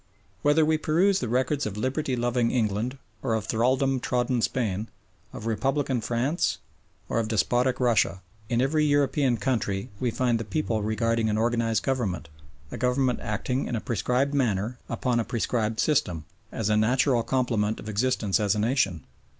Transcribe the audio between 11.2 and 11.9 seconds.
an organised